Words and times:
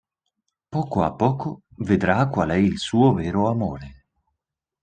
Poco 0.75 1.03
a 1.07 1.11
poco, 1.15 1.61
vedrà 1.75 2.27
qual 2.27 2.49
è 2.49 2.55
il 2.55 2.79
suo 2.79 3.13
vero 3.13 3.47
amore... 3.49 4.05